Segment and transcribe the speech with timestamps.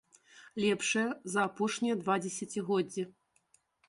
[0.61, 3.03] Лепшыя за апошнія два дзесяцігоддзі.